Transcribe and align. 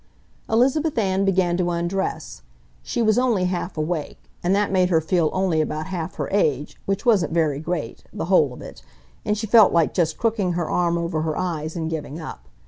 Elizabeth 0.49 0.97
Ann 0.97 1.25
began 1.25 1.57
to 1.57 1.69
undress. 1.69 2.41
She 2.81 3.03
was 3.03 3.19
only 3.19 3.43
half 3.45 3.77
awake; 3.77 4.17
and 4.41 4.55
that 4.55 4.71
made 4.71 4.89
her 4.89 4.99
feel 4.99 5.29
only 5.31 5.61
about 5.61 5.85
half 5.85 6.15
her 6.15 6.27
age, 6.31 6.75
which 6.87 7.05
wasn't 7.05 7.33
very 7.33 7.59
great, 7.59 8.03
the 8.11 8.25
whole 8.25 8.51
of 8.51 8.63
it, 8.63 8.81
and 9.23 9.37
she 9.37 9.45
felt 9.45 9.71
like 9.73 9.93
just 9.93 10.17
crooking 10.17 10.53
her 10.53 10.67
arm 10.67 10.97
over 10.97 11.21
her 11.21 11.37
eyes 11.37 11.75
and 11.75 11.87
giving 11.87 12.19
up! 12.19 12.47